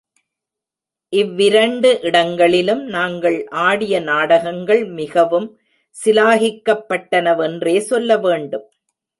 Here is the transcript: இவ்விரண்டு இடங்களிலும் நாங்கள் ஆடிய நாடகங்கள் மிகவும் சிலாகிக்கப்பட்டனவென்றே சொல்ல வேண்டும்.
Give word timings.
இவ்விரண்டு 1.13 1.89
இடங்களிலும் 2.01 2.81
நாங்கள் 2.87 3.37
ஆடிய 3.65 3.99
நாடகங்கள் 3.99 4.83
மிகவும் 4.99 5.47
சிலாகிக்கப்பட்டனவென்றே 5.95 7.77
சொல்ல 7.91 8.17
வேண்டும். 8.17 8.65